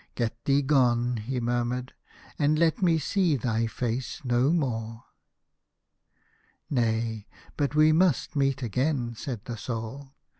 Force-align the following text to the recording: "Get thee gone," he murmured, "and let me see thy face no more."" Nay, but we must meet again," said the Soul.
"Get 0.15 0.45
thee 0.45 0.63
gone," 0.63 1.17
he 1.17 1.39
murmured, 1.39 1.93
"and 2.39 2.57
let 2.57 2.81
me 2.81 2.97
see 2.97 3.35
thy 3.35 3.67
face 3.67 4.19
no 4.25 4.49
more."" 4.51 5.03
Nay, 6.71 7.27
but 7.55 7.75
we 7.75 7.91
must 7.91 8.35
meet 8.35 8.63
again," 8.63 9.13
said 9.13 9.45
the 9.45 9.57
Soul. 9.57 10.15